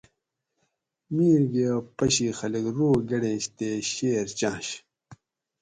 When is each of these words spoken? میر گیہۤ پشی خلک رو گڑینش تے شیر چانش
میر 1.15 1.41
گیہۤ 1.53 1.77
پشی 1.97 2.27
خلک 2.39 2.65
رو 2.77 2.89
گڑینش 3.09 3.45
تے 3.57 3.69
شیر 3.91 4.27
چانش 4.39 4.67